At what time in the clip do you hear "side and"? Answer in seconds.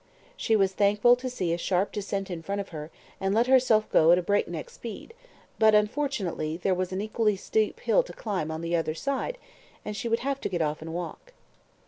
8.95-9.95